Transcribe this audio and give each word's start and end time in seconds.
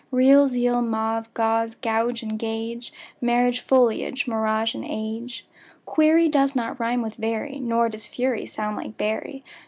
Real, 0.09 0.47
zeal; 0.47 0.81
mauve, 0.81 1.31
gauze 1.35 1.75
and 2.23 2.39
gauge; 2.39 2.91
Marriage, 3.21 3.59
foliage, 3.59 4.27
mirage, 4.27 4.75
age. 4.83 5.45
Query 5.85 6.27
does 6.27 6.55
not 6.55 6.79
rime 6.79 7.03
with 7.03 7.17
very, 7.17 7.59
Nor 7.59 7.87
does 7.87 8.07
fury 8.07 8.47
sound 8.47 8.77
like 8.77 8.97
bury. 8.97 9.43